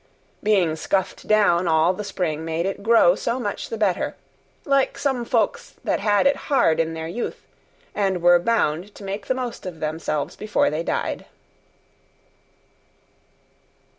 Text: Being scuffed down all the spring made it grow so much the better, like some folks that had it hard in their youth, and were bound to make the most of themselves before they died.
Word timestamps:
Being 0.41 0.75
scuffed 0.77 1.27
down 1.27 1.67
all 1.67 1.93
the 1.93 2.03
spring 2.03 2.43
made 2.43 2.65
it 2.65 2.81
grow 2.81 3.13
so 3.13 3.39
much 3.39 3.69
the 3.69 3.77
better, 3.77 4.15
like 4.65 4.97
some 4.97 5.23
folks 5.25 5.75
that 5.83 5.99
had 5.99 6.25
it 6.25 6.35
hard 6.49 6.79
in 6.79 6.95
their 6.95 7.07
youth, 7.07 7.45
and 7.93 8.19
were 8.23 8.39
bound 8.39 8.95
to 8.95 9.03
make 9.03 9.27
the 9.27 9.35
most 9.35 9.67
of 9.67 9.79
themselves 9.79 10.35
before 10.35 10.71
they 10.71 10.81
died. 10.81 11.27